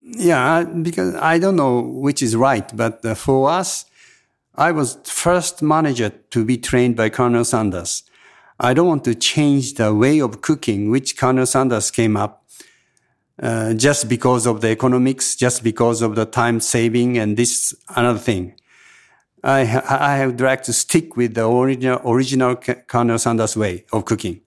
[0.02, 3.84] Yeah, because I don't know which is right, but uh, for us,
[4.54, 8.02] I was first manager to be trained by Colonel Sanders.
[8.58, 12.44] I don't want to change the way of cooking which Colonel Sanders came up
[13.40, 18.18] uh, just because of the economics, just because of the time saving and this another
[18.18, 18.54] thing.
[19.44, 24.40] I, I would like to stick with the original, original Colonel Sanders way of cooking.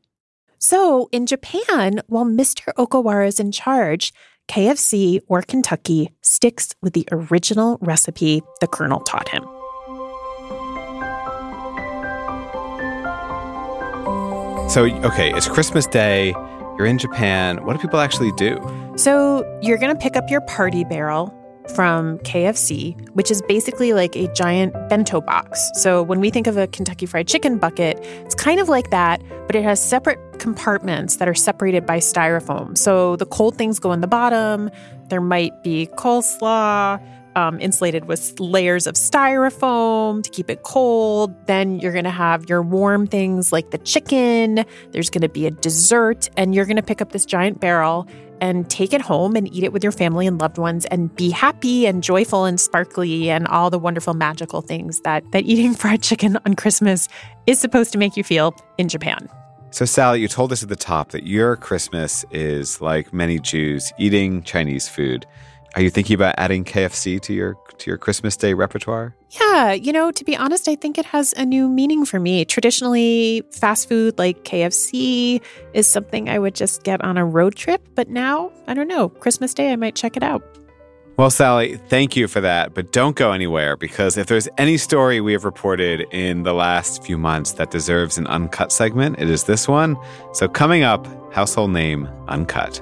[0.60, 2.74] So in Japan, while Mr.
[2.78, 4.14] Okawara is in charge,
[4.48, 9.44] KFC or Kentucky sticks with the original recipe the Colonel taught him.
[14.70, 16.34] So, okay, it's Christmas Day.
[16.78, 17.64] You're in Japan.
[17.66, 18.60] What do people actually do?
[18.98, 21.34] So you're going to pick up your party barrel
[21.72, 25.72] from KFC, which is basically like a giant bento box.
[25.76, 29.22] So when we think of a Kentucky Fried Chicken bucket, it's kind of like that,
[29.48, 32.78] but it has separate compartments that are separated by styrofoam.
[32.78, 34.70] So the cold things go in the bottom.
[35.10, 37.02] There might be coleslaw.
[37.36, 41.36] Um, insulated with layers of styrofoam to keep it cold.
[41.48, 44.64] Then you're going to have your warm things like the chicken.
[44.92, 48.08] There's going to be a dessert, and you're going to pick up this giant barrel
[48.42, 51.30] and take it home and eat it with your family and loved ones and be
[51.30, 56.02] happy and joyful and sparkly and all the wonderful magical things that that eating fried
[56.02, 57.08] chicken on Christmas
[57.48, 59.30] is supposed to make you feel in Japan.
[59.72, 63.92] So, Sally, you told us at the top that your Christmas is like many Jews
[63.98, 65.26] eating Chinese food.
[65.76, 69.14] Are you thinking about adding KFC to your to your Christmas Day repertoire?
[69.32, 72.46] Yeah, you know, to be honest, I think it has a new meaning for me.
[72.46, 75.42] Traditionally, fast food like KFC
[75.74, 79.10] is something I would just get on a road trip, but now, I don't know,
[79.10, 80.42] Christmas Day I might check it out.
[81.18, 85.20] Well, Sally, thank you for that, but don't go anywhere because if there's any story
[85.20, 89.44] we have reported in the last few months that deserves an uncut segment, it is
[89.44, 89.98] this one.
[90.32, 92.82] So, coming up, household name uncut.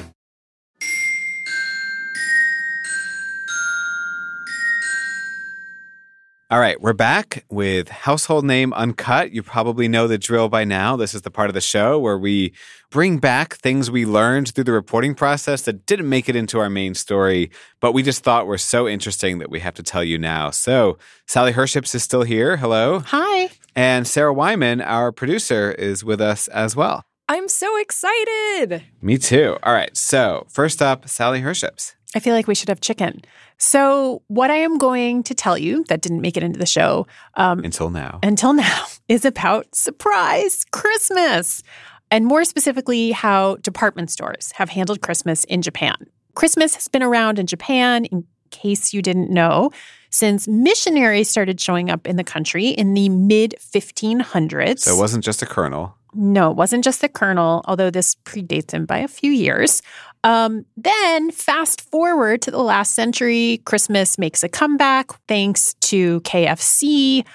[6.51, 9.31] All right, we're back with Household Name Uncut.
[9.31, 10.97] You probably know the drill by now.
[10.97, 12.51] This is the part of the show where we
[12.89, 16.69] bring back things we learned through the reporting process that didn't make it into our
[16.69, 20.17] main story, but we just thought were so interesting that we have to tell you
[20.17, 20.49] now.
[20.49, 22.57] So, Sally Herships is still here.
[22.57, 22.99] Hello.
[22.99, 23.51] Hi.
[23.73, 27.05] And Sarah Wyman, our producer, is with us as well.
[27.29, 28.83] I'm so excited.
[29.01, 29.55] Me too.
[29.63, 31.95] All right, so first up, Sally Herships.
[32.13, 33.21] I feel like we should have chicken.
[33.63, 37.05] So, what I am going to tell you that didn't make it into the show
[37.35, 38.19] um, Until now.
[38.23, 41.61] until now is about surprise Christmas,
[42.09, 45.95] and more specifically, how department stores have handled Christmas in Japan.
[46.33, 49.69] Christmas has been around in Japan, in case you didn't know,
[50.09, 54.79] since missionaries started showing up in the country in the mid 1500s.
[54.79, 55.95] So it wasn't just a colonel.
[56.13, 59.81] No, it wasn't just the colonel, although this predates him by a few years.
[60.23, 67.25] Um, then, fast forward to the last century, Christmas makes a comeback thanks to KFC.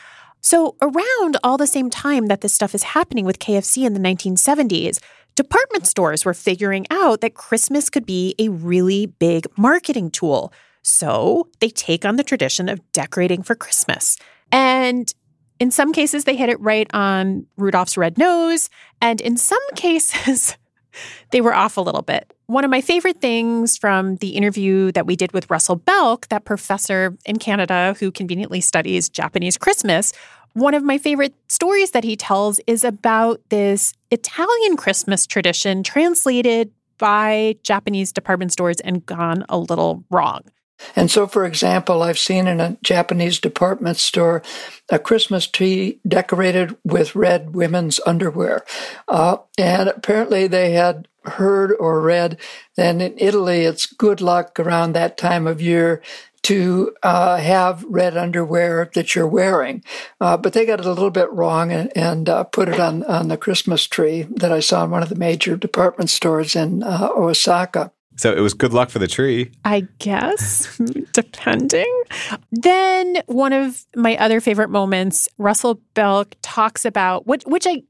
[0.41, 4.01] So, around all the same time that this stuff is happening with KFC in the
[4.01, 5.01] 1970s,
[5.35, 10.53] department stores were figuring out that Christmas could be a really big marketing tool.
[10.83, 14.19] So, they take on the tradition of decorating for Christmas.
[14.53, 15.13] And
[15.59, 18.69] in some cases, they hit it right on Rudolph's red nose.
[19.01, 20.57] And in some cases,
[21.31, 22.33] They were off a little bit.
[22.47, 26.45] One of my favorite things from the interview that we did with Russell Belk, that
[26.45, 30.13] professor in Canada who conveniently studies Japanese Christmas,
[30.53, 36.71] one of my favorite stories that he tells is about this Italian Christmas tradition translated
[36.99, 40.41] by Japanese department stores and gone a little wrong.
[40.95, 44.43] And so, for example, I've seen in a Japanese department store
[44.91, 48.65] a Christmas tree decorated with red women's underwear.
[49.09, 52.39] Uh, and apparently they had heard or read
[52.77, 56.01] that in Italy it's good luck around that time of year
[56.47, 59.83] to uh, have red underwear that you're wearing.
[60.21, 63.03] Uh, but they got it a little bit wrong and, and uh, put it on,
[63.05, 66.85] on the Christmas tree that I saw in one of the major department stores in
[66.85, 67.91] uh, Osaka.
[68.17, 69.51] So it was good luck for the tree.
[69.65, 70.77] I guess,
[71.13, 72.03] depending.
[72.51, 77.83] Then one of my other favorite moments, Russell Belk talks about which, which I,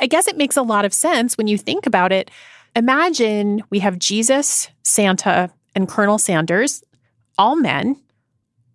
[0.00, 2.30] I guess it makes a lot of sense when you think about it.
[2.76, 6.82] Imagine we have Jesus, Santa, and Colonel Sanders,
[7.36, 7.96] all men,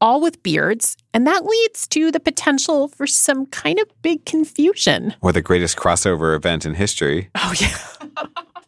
[0.01, 5.13] all with beards, and that leads to the potential for some kind of big confusion.
[5.21, 7.29] Or the greatest crossover event in history.
[7.35, 7.77] Oh, yeah.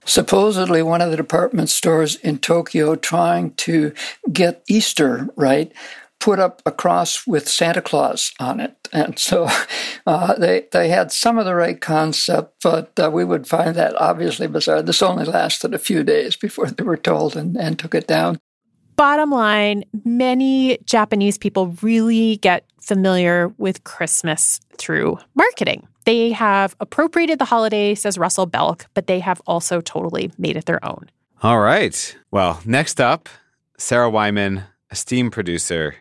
[0.06, 3.94] Supposedly one of the department stores in Tokyo trying to
[4.32, 5.72] get Easter right
[6.20, 8.76] put up a cross with Santa Claus on it.
[8.92, 9.48] And so
[10.08, 14.00] uh, they, they had some of the right concept, but uh, we would find that
[14.02, 14.82] obviously bizarre.
[14.82, 18.40] This only lasted a few days before they were told and, and took it down.
[18.96, 25.88] Bottom line, many Japanese people really get familiar with Christmas through marketing.
[26.06, 30.66] They have appropriated the holiday, says Russell Belk, but they have also totally made it
[30.66, 31.10] their own.
[31.42, 32.16] All right.
[32.32, 33.28] Well, next up,
[33.78, 35.96] Sarah Wyman, esteemed producer.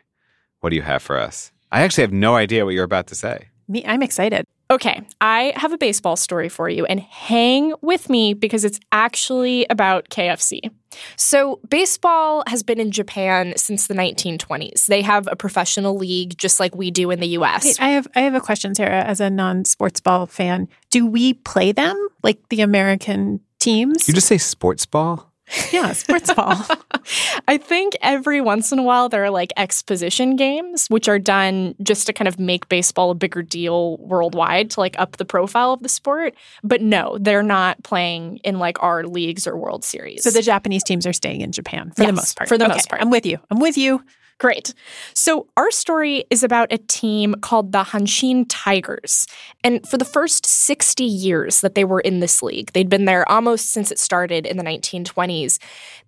[0.61, 1.53] What do you have for us?
[1.73, 3.49] I actually have no idea what you're about to say.
[3.67, 4.47] Me, I'm excited.
[4.71, 9.67] Okay, I have a baseball story for you, and hang with me because it's actually
[9.69, 10.71] about KFC.
[11.17, 14.87] So, baseball has been in Japan since the 1920s.
[14.87, 17.65] They have a professional league just like we do in the US.
[17.65, 20.69] Wait, I have I have a question, Sarah, as a non-sports ball fan.
[20.91, 24.09] Do we play them like the American teams?
[24.09, 25.31] You just say sports ball?
[25.73, 26.57] Yeah, sports ball.
[27.49, 31.75] I think every once in a while there are like exposition games, which are done
[31.83, 35.73] just to kind of make baseball a bigger deal worldwide to like up the profile
[35.73, 36.35] of the sport.
[36.63, 40.25] But no, they're not playing in like our leagues or World Series.
[40.25, 42.49] So the Japanese teams are staying in Japan for yes, the most part.
[42.49, 43.03] For the okay, most part.
[43.03, 43.39] I'm with you.
[43.51, 44.03] I'm with you.
[44.39, 44.74] Great.
[45.12, 49.28] So, our story is about a team called the Hanshin Tigers.
[49.62, 53.30] And for the first 60 years that they were in this league, they'd been there
[53.30, 55.59] almost since it started in the 1920s,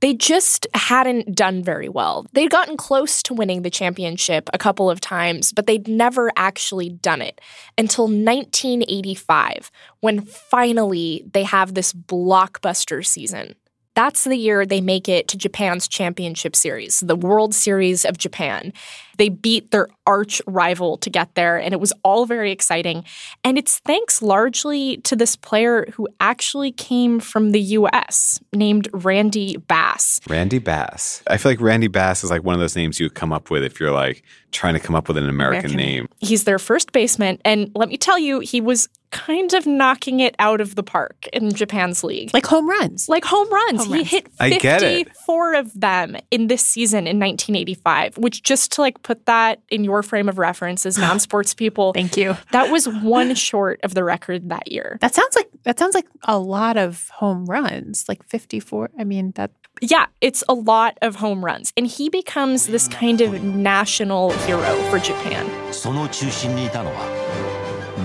[0.00, 2.26] they just hadn't done very well.
[2.32, 6.90] They'd gotten close to winning the championship a couple of times, but they'd never actually
[6.90, 7.40] done it
[7.78, 9.70] until 1985,
[10.00, 13.54] when finally they have this blockbuster season.
[13.96, 18.74] That's the year they make it to Japan's championship series, the World Series of Japan.
[19.16, 23.04] They beat their arch rival to get there, and it was all very exciting.
[23.42, 29.56] And it's thanks largely to this player who actually came from the US, named Randy
[29.56, 30.20] Bass.
[30.28, 31.22] Randy Bass.
[31.28, 33.50] I feel like Randy Bass is like one of those names you would come up
[33.50, 34.22] with if you're like
[34.52, 35.76] trying to come up with an American, American.
[35.76, 36.08] name.
[36.18, 40.34] He's their first baseman, and let me tell you, he was kind of knocking it
[40.38, 42.30] out of the park in Japan's league.
[42.32, 43.08] Like home runs.
[43.08, 43.84] Like home runs.
[43.84, 44.10] Home he runs.
[44.10, 45.06] hit I get it.
[45.08, 49.84] 54 of them in this season in 1985, which just to like put that in
[49.84, 51.92] your frame of reference as non-sports people.
[51.92, 52.36] Thank you.
[52.52, 54.98] That was one short of the record that year.
[55.00, 58.90] That sounds like that sounds like a lot of home runs, like 54.
[58.98, 59.50] I mean, that
[59.80, 61.72] Yeah, it's a lot of home runs.
[61.76, 63.38] And he becomes this kind of oh.
[63.38, 65.72] national hero for Japan.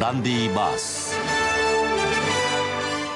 [0.01, 1.17] ランディ・バース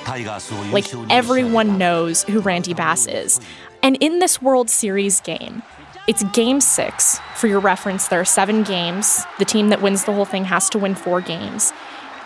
[0.04, 3.40] タイガースを優 Like 勝に everyone knows who Randy Bass is.
[3.82, 5.62] And in this World Series game,
[6.06, 7.20] it's game six.
[7.36, 9.24] For your reference, there are seven games.
[9.38, 11.72] The team that wins the whole thing has to win four games.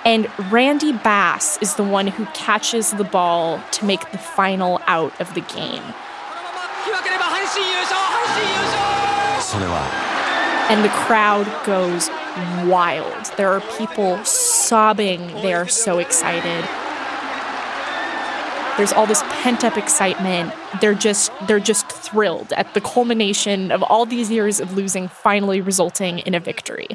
[0.07, 5.13] And Randy Bass is the one who catches the ball to make the final out
[5.21, 5.83] of the game.
[9.41, 9.85] それは
[10.71, 12.11] And the crowd goes
[12.67, 13.27] wild.
[13.37, 14.17] There are people
[14.70, 15.26] sobbing.
[15.42, 16.64] They are so excited.
[18.78, 20.54] There's all this pent-up excitement.
[20.80, 25.60] They're just they're just thrilled at the culmination of all these years of losing finally
[25.60, 26.88] resulting in a victory.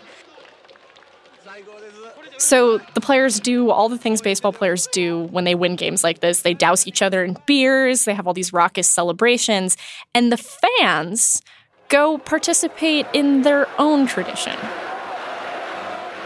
[2.39, 6.20] So the players do all the things baseball players do when they win games like
[6.20, 6.43] this.
[6.43, 9.77] They douse each other in beers, they have all these raucous celebrations,
[10.14, 11.43] and the fans
[11.89, 14.57] go participate in their own tradition.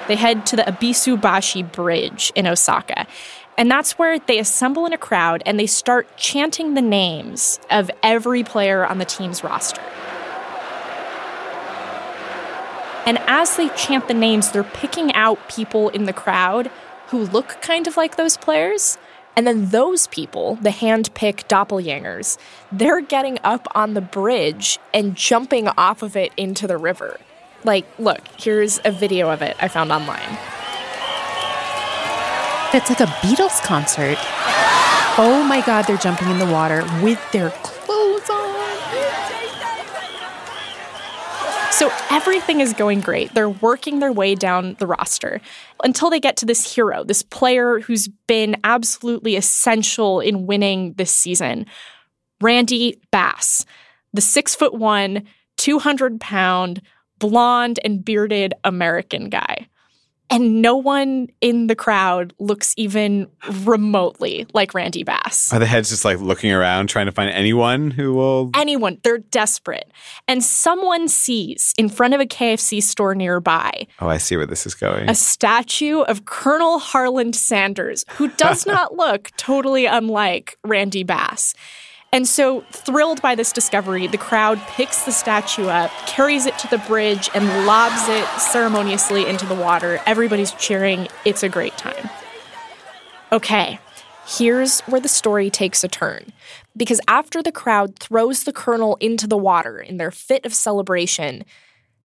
[0.08, 3.06] They head to the Ebisubashi Bridge in Osaka.
[3.56, 7.90] And that's where they assemble in a crowd and they start chanting the names of
[8.02, 9.82] every player on the team's roster.
[13.04, 16.70] And as they chant the names, they're picking out people in the crowd
[17.08, 18.98] who look kind of like those players.
[19.34, 22.38] And then those people, the hand-picked doppelgangers,
[22.70, 27.18] they're getting up on the bridge and jumping off of it into the river.
[27.64, 30.38] Like, look, here's a video of it I found online.
[32.74, 34.18] It's like a Beatles concert.
[35.20, 38.48] Oh my God, they're jumping in the water with their clothes on.
[41.78, 43.34] So everything is going great.
[43.34, 45.40] They're working their way down the roster
[45.84, 51.12] until they get to this hero, this player who's been absolutely essential in winning this
[51.12, 51.66] season
[52.40, 53.64] Randy Bass,
[54.12, 55.24] the six foot one,
[55.56, 56.82] 200 pound,
[57.18, 59.68] blonde and bearded American guy
[60.30, 63.28] and no one in the crowd looks even
[63.62, 65.52] remotely like Randy Bass.
[65.52, 68.50] Are the heads just like looking around trying to find anyone who will?
[68.54, 68.98] Anyone.
[69.02, 69.90] They're desperate.
[70.26, 73.86] And someone sees in front of a KFC store nearby.
[74.00, 75.08] Oh, I see where this is going.
[75.08, 81.54] A statue of Colonel Harland Sanders, who does not look totally unlike Randy Bass.
[82.10, 86.68] And so, thrilled by this discovery, the crowd picks the statue up, carries it to
[86.68, 90.00] the bridge, and lobs it ceremoniously into the water.
[90.06, 91.08] Everybody's cheering.
[91.26, 92.08] It's a great time.
[93.30, 93.78] Okay,
[94.26, 96.32] here's where the story takes a turn.
[96.74, 101.44] Because after the crowd throws the colonel into the water in their fit of celebration,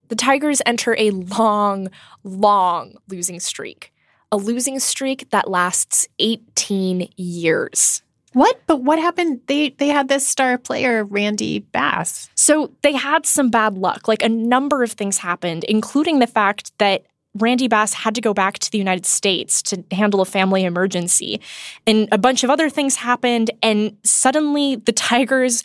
[0.08, 1.88] the Tigers enter a long,
[2.22, 3.90] long losing streak.
[4.30, 8.03] A losing streak that lasts 18 years.
[8.34, 8.60] What?
[8.66, 9.40] But what happened?
[9.46, 12.28] They they had this star player, Randy Bass.
[12.34, 14.06] So they had some bad luck.
[14.06, 17.06] Like a number of things happened, including the fact that
[17.36, 21.40] Randy Bass had to go back to the United States to handle a family emergency.
[21.86, 25.62] And a bunch of other things happened, and suddenly the Tigers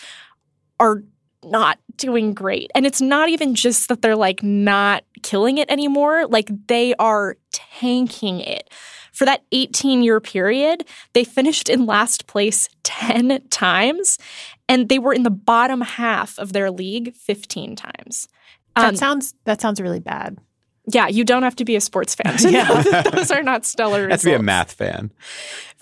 [0.80, 1.04] are
[1.44, 2.72] not doing great.
[2.76, 7.38] And it's not even just that they're like not killing it anymore, like they are
[7.52, 8.70] tanking it.
[9.20, 14.18] For that 18 year period, they finished in last place 10 times,
[14.70, 18.30] and they were in the bottom half of their league 15 times.
[18.78, 20.38] Um, that sounds that sounds really bad.
[20.88, 22.64] Yeah, you don't have to be a sports fan to yeah.
[22.64, 24.24] know that those are not stellar results.
[24.24, 25.12] Have to be a math fan.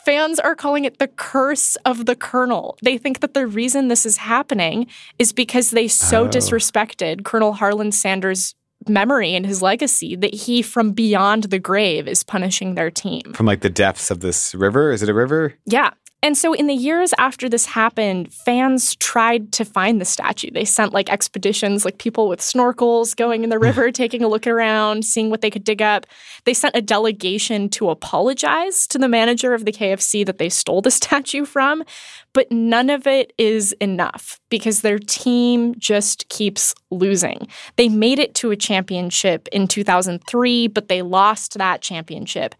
[0.04, 2.76] Fans are calling it the curse of the Colonel.
[2.82, 4.88] They think that the reason this is happening
[5.20, 6.28] is because they so oh.
[6.28, 8.56] disrespected Colonel Harland Sanders'
[8.90, 13.34] memory and his legacy that he from beyond the grave is punishing their team.
[13.34, 14.92] From like the depths of this river?
[14.92, 15.54] Is it a river?
[15.66, 15.92] Yeah.
[16.28, 20.52] And so, in the years after this happened, fans tried to find the statue.
[20.52, 24.46] They sent like expeditions, like people with snorkels going in the river, taking a look
[24.46, 26.06] around, seeing what they could dig up.
[26.44, 30.82] They sent a delegation to apologize to the manager of the KFC that they stole
[30.82, 31.86] the statue from.
[32.34, 37.48] But none of it is enough because their team just keeps losing.
[37.78, 42.54] They made it to a championship in 2003, but they lost that championship.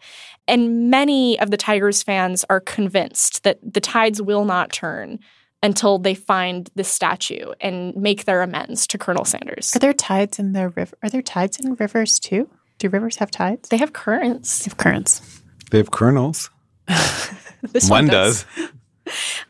[0.48, 5.18] And many of the Tigers fans are convinced that the tides will not turn
[5.62, 9.76] until they find the statue and make their amends to Colonel Sanders.
[9.76, 10.96] Are there tides in the river?
[11.02, 12.48] Are there tides in rivers too?
[12.78, 13.68] Do rivers have tides?
[13.68, 14.60] They have currents.
[14.60, 15.42] They have currents.
[15.70, 16.48] They have kernels.
[16.86, 18.44] this one, one does.
[18.56, 18.70] does.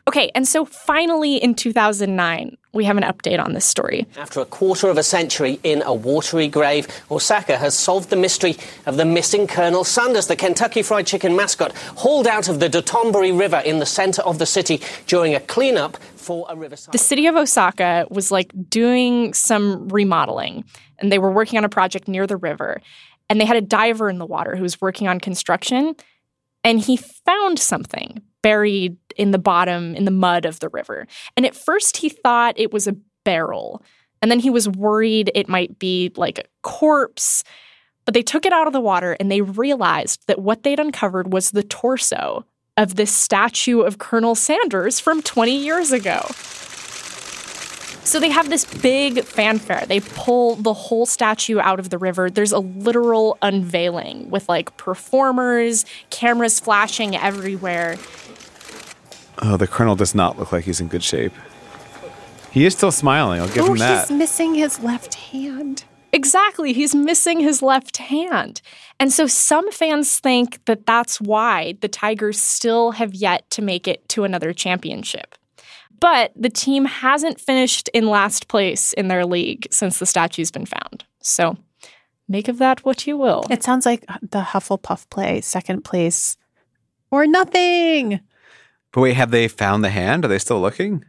[0.06, 4.06] Okay, and so finally in 2009, we have an update on this story.
[4.16, 8.56] After a quarter of a century in a watery grave, Osaka has solved the mystery
[8.86, 13.38] of the missing Colonel Sanders, the Kentucky Fried Chicken mascot, hauled out of the Dotonbori
[13.38, 16.92] River in the center of the city during a cleanup for a riverside.
[16.92, 20.64] The city of Osaka was like doing some remodeling,
[20.98, 22.80] and they were working on a project near the river.
[23.30, 25.94] And they had a diver in the water who was working on construction,
[26.64, 31.06] and he found something buried in the bottom, in the mud of the river.
[31.36, 33.82] And at first, he thought it was a barrel.
[34.22, 37.44] And then he was worried it might be like a corpse.
[38.04, 41.32] But they took it out of the water and they realized that what they'd uncovered
[41.32, 42.46] was the torso
[42.78, 46.24] of this statue of Colonel Sanders from 20 years ago.
[48.08, 49.84] So they have this big fanfare.
[49.86, 52.30] They pull the whole statue out of the river.
[52.30, 57.98] There's a literal unveiling with like performers, cameras flashing everywhere.
[59.40, 61.32] Oh, the colonel does not look like he's in good shape.
[62.50, 63.40] He is still smiling.
[63.40, 64.08] I'll give oh, him that.
[64.08, 65.84] He's missing his left hand.
[66.12, 66.72] Exactly.
[66.72, 68.62] He's missing his left hand.
[68.98, 73.86] And so some fans think that that's why the Tigers still have yet to make
[73.86, 75.36] it to another championship.
[76.00, 80.66] But the team hasn't finished in last place in their league since the statue's been
[80.66, 81.04] found.
[81.20, 81.56] So
[82.28, 83.44] make of that what you will.
[83.50, 86.36] It sounds like the Hufflepuff play, second place
[87.10, 88.20] or nothing.
[88.92, 90.24] But wait, have they found the hand?
[90.24, 91.04] Are they still looking?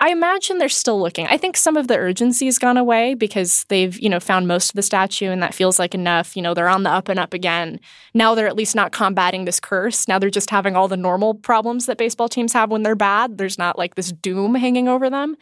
[0.00, 1.28] I imagine they're still looking.
[1.28, 4.74] I think some of the urgency's gone away because they've, you know, found most of
[4.74, 6.34] the statue and that feels like enough.
[6.36, 7.78] You know, they're on the up and up again.
[8.12, 10.08] Now they're at least not combating this curse.
[10.08, 13.38] Now they're just having all the normal problems that baseball teams have when they're bad.
[13.38, 15.36] There's not like this doom hanging over them.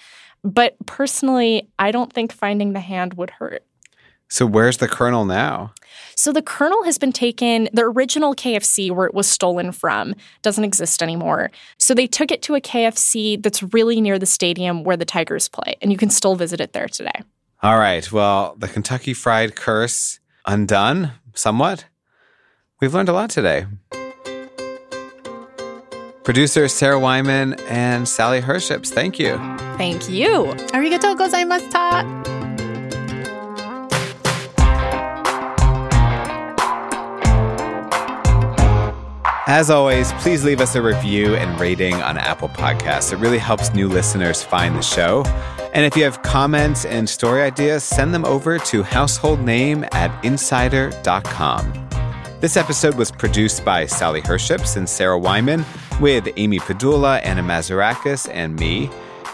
[0.45, 3.65] But personally, I don't think finding the hand would hurt.
[4.33, 5.75] So where's the Colonel now?
[6.17, 10.65] So the Colonel has been taken, the original KFC where it was stolen from doesn't
[10.65, 11.51] exist anymore.
[11.77, 15.51] So they took it to a KFC that's really near the stadium where the Tigers
[15.51, 17.21] play, and you can still visit it there today.
[17.63, 18.11] All right.
[18.11, 21.85] Well, the Kentucky Fried Curse undone somewhat.
[22.81, 23.67] We've learned a lot today.
[26.25, 29.37] Producer Sarah Wyman and Sally Herships, thank you.
[29.77, 30.55] Thank you.
[30.73, 32.42] Arigatou gozaimashita.
[39.47, 43.13] As always, please leave us a review and rating on Apple Podcasts.
[43.13, 45.25] It really helps new listeners find the show.
[45.75, 51.89] And if you have comments and story ideas, send them over to householdname at insider.com.
[52.41, 55.65] This episode was produced by Sally Herships and Sarah Wyman
[56.01, 58.91] with Amy Padula, Anna Mazarakis, and me.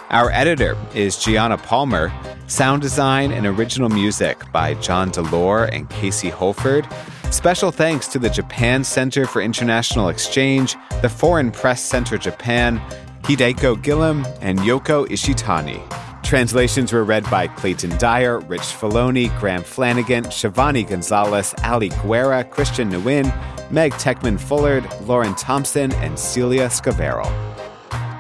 [0.09, 2.11] Our editor is Gianna Palmer.
[2.47, 6.89] Sound design and original music by John Delore and Casey Holford.
[7.31, 12.81] Special thanks to the Japan Center for International Exchange, the Foreign Press Center Japan,
[13.23, 15.81] Hideko Gillam, and Yoko Ishitani.
[16.25, 22.91] Translations were read by Clayton Dyer, Rich Filoni, Graham Flanagan, Shivani Gonzalez, Ali Guerra, Christian
[22.91, 23.33] Nguyen,
[23.71, 27.58] Meg Techman Fullard, Lauren Thompson, and Celia Scavarral.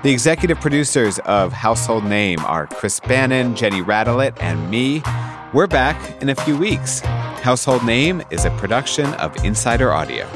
[0.05, 5.03] The executive producers of Household Name are Chris Bannon, Jenny Radelet, and me.
[5.53, 7.01] We're back in a few weeks.
[7.01, 10.28] Household Name is a production of Insider Audio.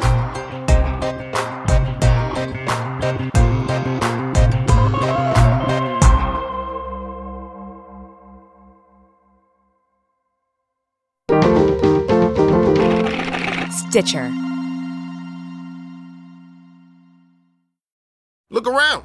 [13.70, 14.28] Stitcher.
[18.50, 19.04] Look around.